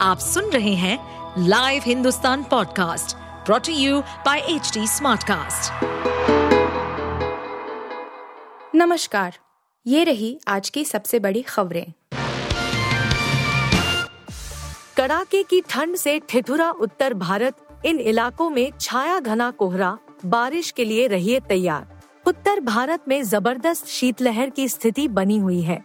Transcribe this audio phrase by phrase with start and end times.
[0.00, 0.98] आप सुन रहे हैं
[1.38, 3.16] live Hindustan podcast
[3.46, 5.72] brought to you by H Smartcast.
[8.74, 9.38] नमस्कार,
[9.86, 11.92] ये रही आज की सबसे बड़ी खबरें।
[14.96, 17.56] कड़ाके की ठंड से ठिठुरा उत्तर भारत,
[17.86, 23.86] इन इलाकों में छाया घना कोहरा, बारिश के लिए रहिए तैयार। उत्तर भारत में ज़बरदस्त
[23.86, 25.84] शीतलहर की स्थिति बनी हुई है।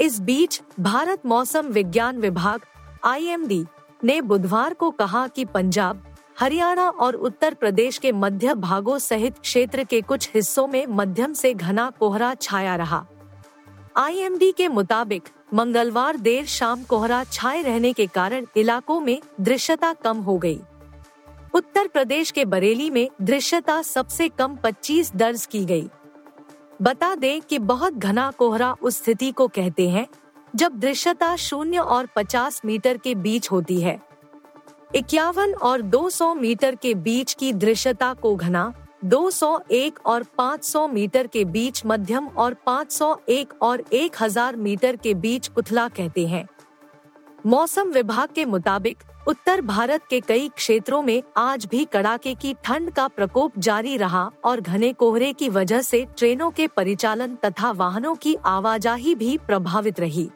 [0.00, 2.60] इस बीच भारत मौसम विज्ञान विभाग
[3.04, 3.36] आई
[4.04, 6.02] ने बुधवार को कहा कि पंजाब,
[6.40, 11.54] हरियाणा और उत्तर प्रदेश के मध्य भागों सहित क्षेत्र के कुछ हिस्सों में मध्यम से
[11.54, 13.06] घना कोहरा छाया रहा
[13.96, 15.22] आई के मुताबिक,
[15.54, 20.60] मंगलवार देर शाम कोहरा छाए रहने के कारण इलाकों में दृश्यता कम हो गई।
[21.54, 25.88] उत्तर प्रदेश के बरेली में दृश्यता सबसे कम 25 दर्ज की गई।
[26.82, 30.06] बता दें कि बहुत घना कोहरा उस स्थिति को कहते हैं
[30.56, 34.00] जब दृश्यता शून्य और 50 मीटर के बीच होती है।
[34.94, 38.72] इक्यावन और 200 मीटर के बीच की दृश्यता को घना
[39.04, 45.88] 201 और 500 मीटर के बीच मध्यम और 501 और 1000 मीटर के बीच उथला
[45.88, 46.46] कहते हैं।
[47.46, 48.96] मौसम विभाग के मुताबिक,
[49.28, 54.30] उत्तर भारत के कई क्षेत्रों में आज भी कड़ाके की ठंड का प्रकोप जारी रहा
[54.44, 60.00] और घने कोहरे की वजह से ट्रेनों के परिचालन तथा वाहनों की आवाजाही भी प्रभावित
[60.00, 60.30] रही।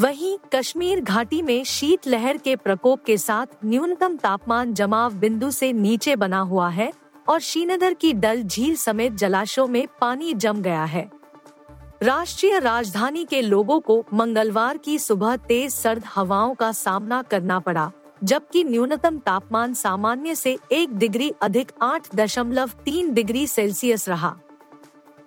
[0.00, 5.72] वहीं कश्मीर घाटी में शीत लहर के प्रकोप के साथ न्यूनतम तापमान जमाव बिंदु से
[5.72, 6.92] नीचे बना हुआ है
[7.28, 11.08] और श्रीनगर की डल झील समेत जलाशयों में पानी जम गया है।
[12.02, 17.90] राष्ट्रीय राजधानी के लोगों को मंगलवार की सुबह तेज सर्द हवाओं का सामना करना पड़ा,
[18.24, 24.34] जबकि न्यूनतम तापमान सामान्य से एक डिग्री अधिक आठ दशमलव तीन डिग्री सेल्सियस रहा।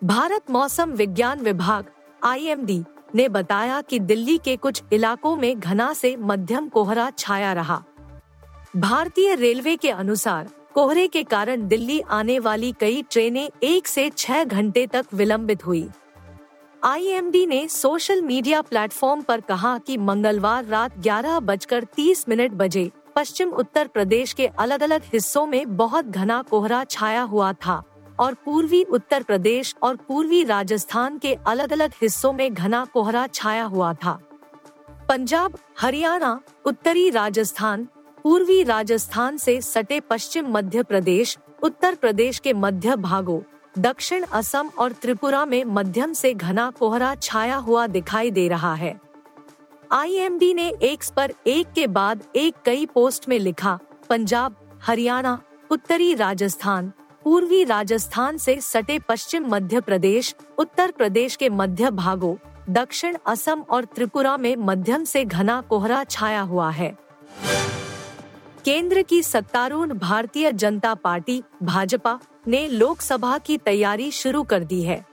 [0.04, 1.92] भारत मौसम विज्ञान विभाग,
[2.24, 2.84] आईएमडी
[3.16, 7.84] ने बताया कि दिल्ली के कुछ इलाकों में घना से मध्यम कोहरा छाया रहा।
[8.76, 14.44] भारतीय रेलवे के अनुसार, कोहरे के कारण दिल्ली आने वाली कई ट्रेनें एक से छह
[14.44, 15.90] घंटे तक विलंबित हुई।
[16.84, 22.92] आईएमडी ने सोशल मीडिया प्लेटफॉर्म पर कहा कि मंगलवार रात ग्यारह बजकर तीस मिनट बजे
[23.16, 27.84] पश्चिम उत्तर प्रदेश के अलग अलग हिस्सों में बहुत घना कोहरा छाया हुआ था।
[28.20, 33.64] और पूर्वी उत्तर प्रदेश और पूर्वी राजस्थान के अलग अलग हिस्सों में घना कोहरा छाया
[33.64, 34.20] हुआ था।
[35.10, 37.88] पंजाब, हरियाणा, उत्तरी राजस्थान,
[38.24, 43.42] पूर्वी राजस्थान से सटे पश्चिम मध्य प्रदेश, उत्तर प्रदेश के मध्य भागों,
[43.82, 49.02] दक्षिण असम और त्रिपुरा में मध्यम से घना कोहरा छाया हुआ दिखाई दे रहा है।
[49.92, 53.80] आई ने एक पर एक के बाद एक कई पोस्ट में लिखा,
[54.10, 55.42] पंजाब, हरियाणा,
[55.72, 56.92] उत्तरी राजस्थान
[57.24, 62.36] पूर्वी राजस्थान से सटे पश्चिम मध्य प्रदेश, उत्तर प्रदेश के मध्य भागों,
[62.70, 66.98] दक्षिण असम और त्रिपुरा में मध्यम से घना कोहरा छाया हुआ है।
[68.66, 75.06] केंद्र की सत्तारूढ़ भारतीय जनता पार्टी, भाजपा, ने लोकसभा की तैयारी शुरू कर दी है।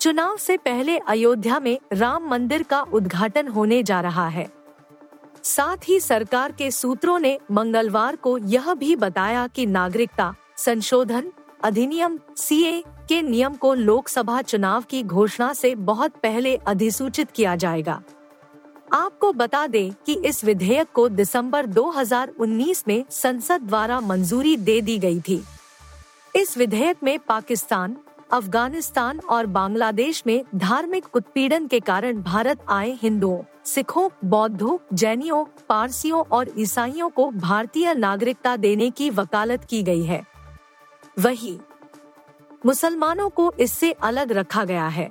[0.00, 4.48] चुनाव से पहले अयोध्या में राम मंदिर का उद्घाटन होने जा रहा है।
[5.42, 11.32] साथ ही सरकार के सूत्रों ने मंगलवार को यह भी बताया कि नागरिकता संशोधन
[11.64, 18.02] अधिनियम सीए के नियम को लोकसभा चुनाव की घोषणा से बहुत पहले अधिसूचित किया जाएगा।
[18.92, 24.98] आपको बता दें कि इस विधेयक को दिसंबर 2019 में संसद द्वारा मंजूरी दे दी
[24.98, 25.42] गई थी।
[26.36, 27.96] इस विधेयक में पाकिस्तान,
[28.32, 36.22] अफ़गानिस्तान और बांग्लादेश में धार्मिक उत्पीड़न के कारण भारत आए हिंदुओं, सिखों, बौद्धों, जैनियों, पारसियों
[36.32, 40.33] और ईसाइयों को भारतीय नागरिकता देने की वकालत की गई है।
[41.18, 41.58] वही,
[42.66, 45.10] मुसलमानों को इससे अलग रखा गया है।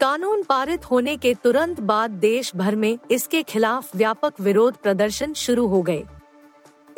[0.00, 5.66] कानून पारित होने के तुरंत बाद देश भर में इसके खिलाफ व्यापक विरोध प्रदर्शन शुरू
[5.66, 6.04] हो गए।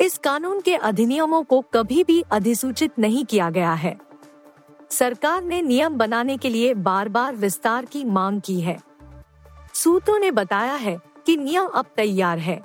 [0.01, 3.97] इस कानून के अधिनियमों को कभी भी अधिसूचित नहीं किया गया है।
[4.89, 8.79] सरकार ने नियम बनाने के लिए बार बार विस्तार की मांग की है।
[9.73, 12.61] सूत्रों ने बताया है कि नियम अब तैयार है।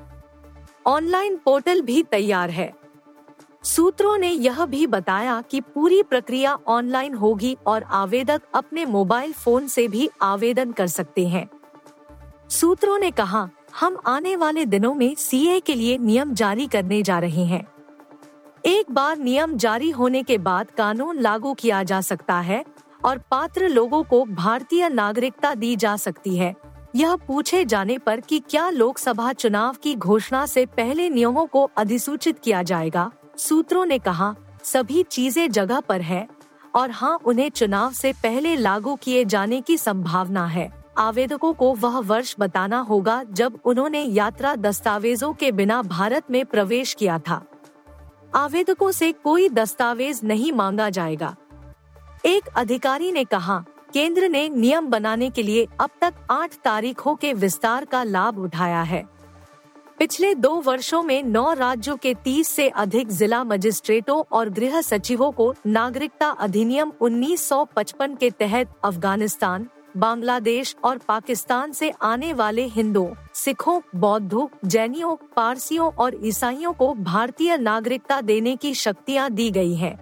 [0.86, 2.72] ऑनलाइन पोर्टल भी तैयार है।
[3.66, 9.66] सूत्रों ने यह भी बताया कि पूरी प्रक्रिया ऑनलाइन होगी और आवेदक अपने मोबाइल फ़ोन
[9.68, 11.48] से भी आवेदन कर सकते हैं।
[12.50, 13.48] सूत्रों ने कहा,
[13.80, 17.66] हम आने वाले दिनों में सीए के लिए नियम जारी करने जा रहे हैं।
[18.66, 22.64] एक बार नियम जारी होने के बाद कानून लागू किया जा सकता है
[23.04, 26.54] और पात्र लोगों को भारतीय नागरिकता दी जा सकती है।
[26.96, 32.38] यह पूछे जाने पर कि क्या लोकसभा चुनाव की घोषणा से पहले नियमों को अधिसूचित
[32.38, 33.12] किया जाएगा?
[33.38, 36.26] सूत्रों ने कहा, सभी चीज़ें जगह पर है
[36.74, 41.98] और हाँ उन्हें चुनाव से पहले लागू किए जाने की संभावना है। आवेदकों को वह
[41.98, 47.42] वर्ष बताना होगा जब उन्होंने यात्रा दस्तावेजों के बिना भारत में प्रवेश किया था।
[48.34, 51.34] आवेदकों से कोई दस्तावेज़ नहीं मांगा जाएगा।
[52.24, 57.32] एक अधिकारी ने कहा, केंद्र ने नियम बनाने के लिए अब तक आठ तारीखों के
[57.34, 59.04] विस्तार का लाभ उठाया है।
[59.98, 65.30] पिछले दो वर्षों में नौ राज्यों के तीस से अधिक जिला मजिस्ट्रेटों और गृह सचिवों
[65.32, 69.66] को नागरिकता अधिनियम 1955 के तहत अफ़गानिस्तान,
[69.96, 77.56] बांग्लादेश और पाकिस्तान से आने वाले हिंदुओं सिखों, बौद्धों, जैनियों, पारसियों और ईसाइयों को भारतीय
[77.56, 79.98] नागरिकता देने की शक्तियाँ दी गई हैं।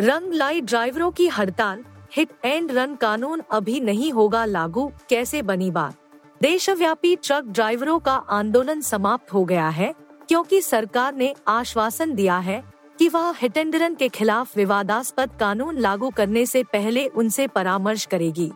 [0.00, 1.84] रंग लाई ड्राइवरों की हड़ताल,
[2.16, 5.96] हिट एंड रन कानून अभी नहीं होगा लागू, कैसे बनी बात
[6.44, 9.92] देशव्यापी ट्रक ड्राइवरों का आंदोलन समाप्त हो गया है,
[10.28, 12.60] क्योंकि सरकार ने आश्वासन दिया है
[12.98, 18.50] कि वह हिटेंडरन के खिलाफ विवादास्पद कानून लागू करने से पहले उनसे परामर्श करेगी।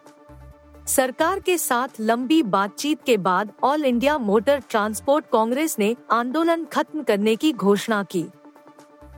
[0.87, 7.03] सरकार के साथ लंबी बातचीत के बाद All India Motor Transport Congress ने आंदोलन खत्म
[7.03, 8.23] करने की घोषणा की।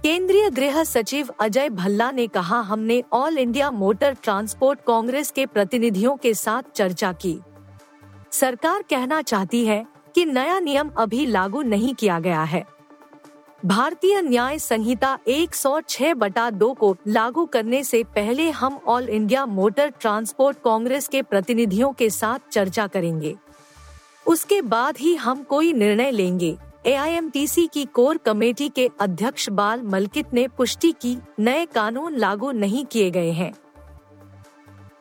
[0.02, 6.16] केंद्रीय गृह सचिव अजय भल्ला ने कहा, हमने All India Motor Transport Congress के प्रतिनिधियों
[6.16, 7.40] के साथ चर्चा की।
[8.32, 12.64] सरकार कहना चाहती है कि नया नियम अभी लागू नहीं किया गया है।
[13.66, 19.92] भारतीय न्याय संहिता 106 बटा दो को लागू करने से पहले हम All India Motor
[20.00, 23.36] Transport Congress के प्रतिनिधियों के साथ चर्चा करेंगे।
[24.26, 26.56] उसके बाद ही हम कोई निर्णय लेंगे।
[26.86, 32.84] एआईएमटीसी की कोर कमेटी के अध्यक्ष बाल मलकित ने पुष्टि की, नए कानून लागू नहीं
[32.84, 33.52] किए गए हैं।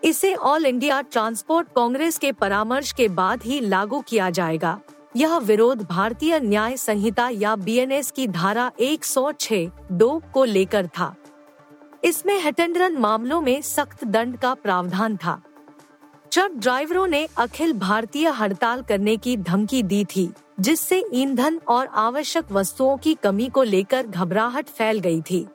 [0.03, 4.79] इसे ऑल इंडिया ट्रांसपोर्ट कांग्रेस के परामर्श के बाद ही लागू किया जाएगा।
[5.15, 11.15] यह विरोध भारतीय न्याय संहिता या बीएनएस की धारा 106 दो को लेकर था।
[12.03, 15.41] इसमें हेटेंडरन मामलों में सख्त दंड का प्रावधान था।
[16.31, 20.29] ट्रक ड्राइवरों ने अखिल भारतीय हड़ताल करने की धमकी दी थी,
[20.59, 25.47] जिससे ईंधन और आवश्यक वस्तुओं की कमी को लेकर घबराहट फैल गई थी।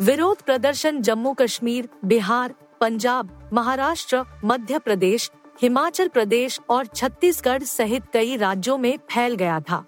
[0.00, 5.30] विरोध प्रदर्शन जम्मू कश्मीर बिहार पंजाब, महाराष्ट्र, मध्य प्रदेश,
[5.62, 9.84] हिमाचल प्रदेश और छत्तीसगढ़ सहित कई राज्यों में फैल गया था।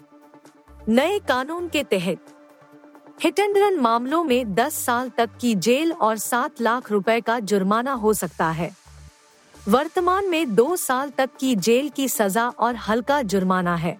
[0.88, 2.26] नए कानून के तहत
[3.22, 7.38] हिट एंड रन मामलों में 10 साल तक की जेल और 7 लाख रुपए का
[7.40, 8.70] जुर्माना हो सकता है।
[9.68, 13.98] वर्तमान में दो साल तक की जेल की सजा और हल्का जुर्माना है।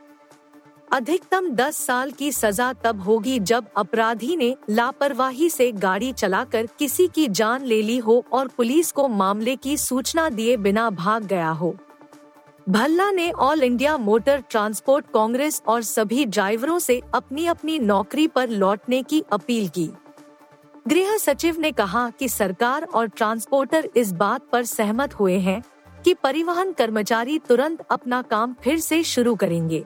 [0.92, 7.06] अधिकतम 10 साल की सजा तब होगी जब अपराधी ने लापरवाही से गाड़ी चलाकर किसी
[7.08, 11.50] की जान ले ली हो और पुलिस को मामले की सूचना दिए बिना भाग गया
[11.50, 11.74] हो।
[12.68, 18.48] भल्ला ने All India Motor Transport Congress और सभी ड्राइवरों से अपनी अपनी नौकरी पर
[18.48, 19.90] लौटने की अपील की।
[20.88, 25.62] गृह सचिव ने कहा कि सरकार और ट्रांसपोर्टर इस बात पर सहमत हुए हैं
[26.04, 29.84] कि परिवहन कर्मचारी तुरंत अपना काम फिर से शुरू करेंगे।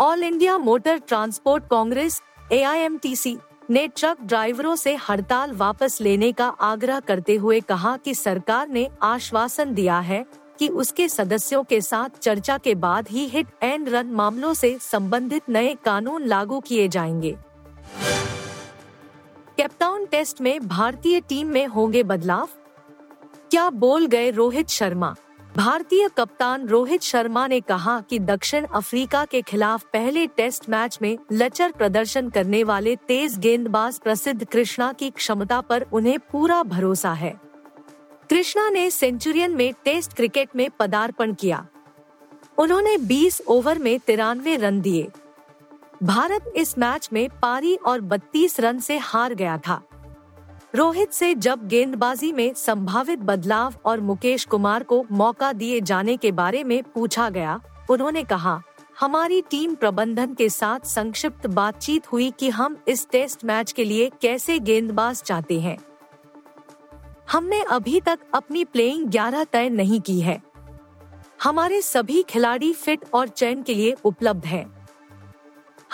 [0.00, 2.22] All India Motor Transport Congress
[2.52, 3.38] AIMTC
[3.70, 8.88] ने ट्रक ड्राइवरों से हड़ताल वापस लेने का आग्रह करते हुए कहा कि सरकार ने
[9.02, 10.26] आश्वासन दिया है
[10.58, 15.42] कि उसके सदस्यों के साथ चर्चा के बाद ही हिट एंड रन मामलों से संबंधित
[15.48, 17.36] नए कानून लागू किए जाएँगे।
[19.56, 22.48] कैप्टाउन टेस्ट में भारतीय टीम में होंगे बदलाव?
[23.50, 25.16] क्या बोल गए रोहित शर्मा?
[25.56, 31.18] भारतीय कप्तान रोहित शर्मा ने कहा कि दक्षिण अफ्रीका के खिलाफ पहले टेस्ट मैच में
[31.32, 37.40] लचर प्रदर्शन करने वाले तेज गेंदबाज प्रसिद्ध कृष्णा की क्षमता पर उन्हें पूरा भरोसा है।
[38.30, 41.66] कृष्णा ने सेंचुरियन में टेस्ट क्रिकेट में पदार्पण किया।
[42.58, 45.08] उन्होंने 20 ओवर में तिरानवे रन दिए।
[46.02, 49.82] भारत इस मैच में पारी और 32 रन से हार गया था।
[50.76, 56.32] रोहित से जब गेंदबाजी में संभावित बदलाव और मुकेश कुमार को मौका दिए जाने के
[56.32, 58.62] बारे में पूछा गया, उन्होंने कहा,
[59.00, 64.10] हमारी टीम प्रबंधन के साथ संक्षिप्त बातचीत हुई कि हम इस टेस्ट मैच के लिए
[64.22, 65.78] कैसे गेंदबाज चाहते हैं।
[67.32, 70.42] हमने अभी तक अपनी प्लेइंग ग्यारह तय नहीं की है।
[71.42, 74.88] हमारे सभी खिलाड़ी फिट और चयन के लिए उपलब्ध हैं।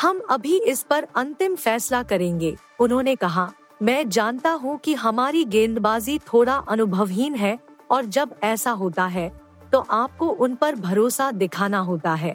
[0.01, 6.19] हम अभी इस पर अंतिम फैसला करेंगे, उन्होंने कहा। मैं जानता हूँ कि हमारी गेंदबाजी
[6.27, 7.59] थोड़ा अनुभवहीन है
[7.91, 9.29] और जब ऐसा होता है
[9.73, 12.35] तो आपको उन पर भरोसा दिखाना होता है।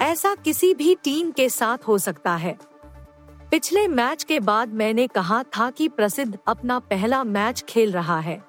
[0.00, 2.56] ऐसा किसी भी टीम के साथ हो सकता है।
[3.50, 8.42] पिछले मैच के बाद मैंने कहा था कि प्रसिद्ध अपना पहला मैच खेल रहा है।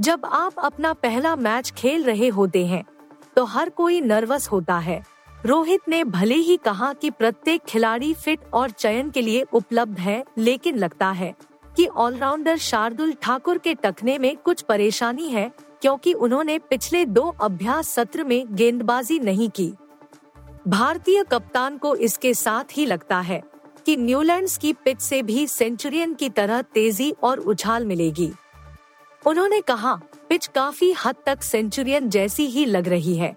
[0.00, 2.84] जब आप अपना पहला मैच खेल रहे होते हैं
[3.36, 5.02] तो हर कोई नर्वस होता है।
[5.46, 10.22] रोहित ने भले ही कहा कि प्रत्येक खिलाड़ी फिट और चयन के लिए उपलब्ध है,
[10.38, 11.34] लेकिन लगता है
[11.76, 15.50] कि ऑलराउंडर शार्दुल ठाकुर के टकने में कुछ परेशानी है,
[15.82, 19.72] क्योंकि उन्होंने पिछले दो अभ्यास सत्र में गेंदबाजी नहीं की।
[20.68, 23.42] भारतीय कप्तान को इसके साथ ही लगता है
[23.86, 28.30] कि न्यूलैंड्स की पिच से भी सेंचुरियन की तरह तेज़ी और उछाल मिलेगी।
[29.22, 29.94] उन्होंने कहा,
[30.28, 33.34] पिच काफ़ी हद तक सेंचुरियन जैसी ही लग रही है।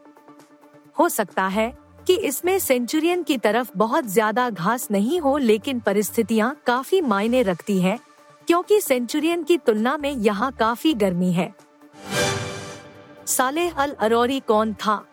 [1.00, 1.72] हो सकता है
[2.07, 7.79] कि इसमें सेंचुरियन की तरफ़ बहुत ज़्यादा घास नहीं हो, लेकिन परिस्थितियाँ काफ़ी मायने रखती
[7.81, 8.00] हैं,
[8.48, 11.53] क्योंकि सेंचुरियन की तुलना में यहाँ काफ़ी गर्मी है।
[13.27, 15.03] सालेह अल अरोरी कौन था,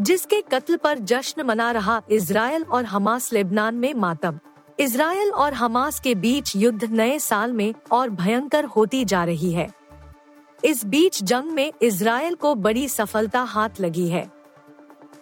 [0.00, 4.38] जिसके कत्ल पर जश्न मना रहा इसराइल और हमास लेबनान में मातम।
[4.78, 9.68] इसराइल और हमास के बीच युद्ध नए साल में और भयंकर होती जा रही है।
[10.64, 14.26] इस बीच जंग में इसराइल को बड़ी सफलता हाथ लगी है।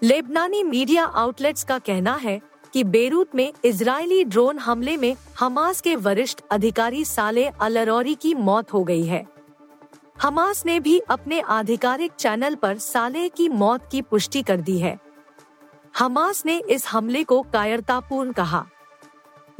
[0.02, 2.40] लेबनानी मीडिया आउटलेट्स का कहना है
[2.72, 8.72] कि बेरूत में इजरायली ड्रोन हमले में हमास के वरिष्ठ अधिकारी साले अलरौरी की मौत
[8.72, 9.24] हो गई है।
[10.22, 14.98] हमास ने भी अपने आधिकारिक चैनल पर साले की मौत की पुष्टि कर दी है।
[15.98, 18.64] हमास ने इस हमले को कायरतापूर्ण कहा।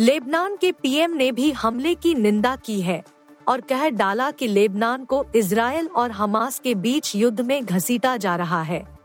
[0.00, 3.02] लेबनान के पीएम ने भी हमले की निंदा की है
[3.48, 8.36] और कह डाला कि लेबनान को इसराइल और हमास के बीच युद्ध में घसीटा जा
[8.36, 8.95] रहा है।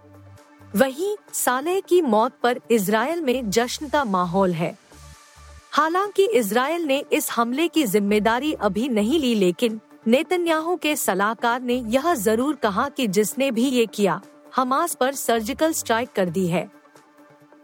[0.75, 4.77] वहीं साले की मौत पर इसराइल में जश्न का माहौल है।
[5.71, 11.75] हालाँकि इसराइल ने इस हमले की ज़िम्मेदारी अभी नहीं ली, लेकिन नेतन्याहू के सलाहकार ने
[11.87, 14.21] यह ज़रूर कहा कि जिसने भी ये किया,
[14.55, 16.69] हमास पर सर्जिकल स्ट्राइक कर दी है।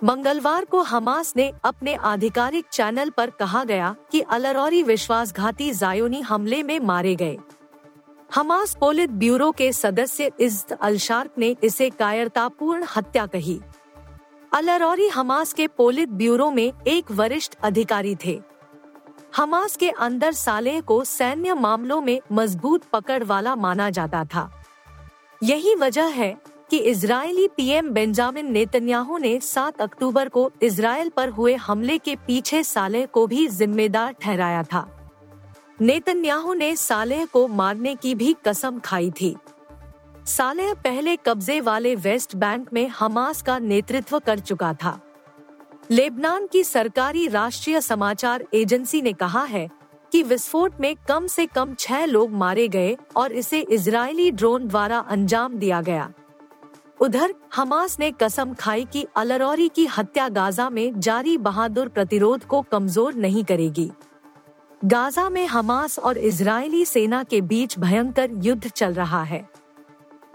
[0.04, 6.64] मंगलवार को हमास ने अपने आधिकारिक चैनल पर कहा गया कि अलरौरी विश्वासघाती जायोनी हमले
[6.64, 7.38] में मारे गए।
[8.36, 13.60] हमास पोलित ब्यूरो के सदस्य इज्त अलशार्क ने इसे कायरतापूर्ण हत्या कही।
[14.54, 18.40] अलरौरी हमास के पोलित ब्यूरो में एक वरिष्ठ अधिकारी थे।
[19.36, 24.50] हमास के अंदर साले को सैन्य मामलों में मज़बूत पकड़ वाला माना जाता था।
[25.44, 26.36] यही वजह है
[26.72, 32.64] कि इजरायली पीएम बेंजामिन नेतन्याहू ने 7 अक्टूबर को इसराइल पर हुए हमले के पीछे
[32.64, 34.97] साले को भी जिम्मेदार ठहराया था।
[35.82, 39.36] नेतन्याहू ने सालेह को मारने की भी कसम खाई थी।
[40.26, 45.00] सालेह पहले कब्जे वाले वेस्ट बैंक में हमास का नेतृत्व कर चुका था।
[45.92, 49.68] लेबनान की सरकारी राष्ट्रीय समाचार एजेंसी ने कहा है
[50.12, 55.00] कि विस्फोट में कम से कम छह लोग मारे गए और इसे इजरायली ड्रोन द्वारा
[55.00, 56.12] अंजाम दिया गया।
[57.00, 62.62] उधर, हमास ने कसम खाई कि अलरौरी की हत्या गाजा में जारी बहादुर प्रतिरोध को
[62.62, 63.90] कमज़ोर नहीं करेगी।
[64.82, 69.48] गाजा में हमास और इजरायली सेना के बीच भयंकर युद्ध चल रहा है।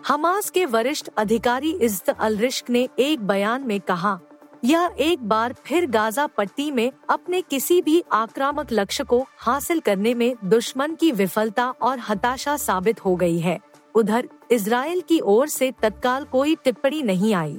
[0.08, 4.18] हमास के वरिष्ठ अधिकारी इज्त अल रिश्क ने एक बयान में कहा,
[4.64, 10.14] यह एक बार फिर गाजा पट्टी में अपने किसी भी आक्रामक लक्ष्य को हासिल करने
[10.14, 13.58] में दुश्मन की विफलता और हताशा साबित हो गई है।
[13.94, 17.58] उधर इसराइल की ओर से तत्काल कोई टिप्पणी नहीं आई।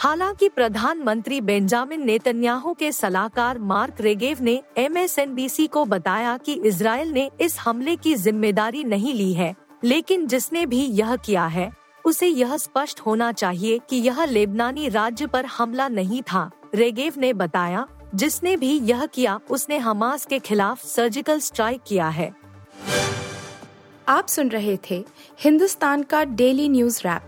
[0.00, 4.94] हालाँकि प्रधानमंत्री बेंजामिन नेतन्याहू के सलाहकार मार्क रेगेव ने एम
[5.72, 10.84] को बताया कि इसराइल ने इस हमले की ज़िम्मेदारी नहीं ली है, लेकिन जिसने भी
[10.84, 11.70] यह किया है,
[12.04, 17.32] उसे यह स्पष्ट होना चाहिए कि यह लेबनानी राज्य पर हमला नहीं था, रेगेव ने
[17.32, 22.32] बताया। जिसने भी यह किया, उसने हमास के खिलाफ सर्जिकल स्ट्राइक किया है।
[24.08, 25.04] आप सुन रहे थे
[25.40, 27.27] हिंदुस्तान का डेली न्यूज़ रैप।